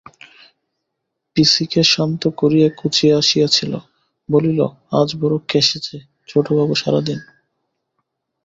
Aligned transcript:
পিসিকে 1.35 1.81
শান্ত 1.83 2.21
করিয়া 2.37 2.67
কুঁচি 2.79 3.05
আসিয়াছিল, 3.11 3.73
বলিল, 4.29 4.59
আজ 4.91 5.09
বড় 5.21 5.35
কেশেছে 5.47 5.97
ছোটবাবু 6.29 6.73
সারাদিন। 6.75 7.19